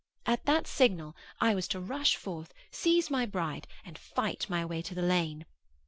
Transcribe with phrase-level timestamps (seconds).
[0.25, 4.81] At that signal I was to rush forth, seize my bride, and fight my way
[4.81, 5.45] to the lane.